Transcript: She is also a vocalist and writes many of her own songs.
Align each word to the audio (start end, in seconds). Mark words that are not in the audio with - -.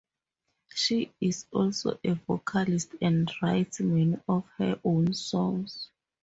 She 0.73 1.13
is 1.21 1.45
also 1.53 1.99
a 2.03 2.15
vocalist 2.15 2.95
and 3.03 3.31
writes 3.39 3.81
many 3.81 4.17
of 4.27 4.47
her 4.57 4.79
own 4.83 5.13
songs. 5.13 5.91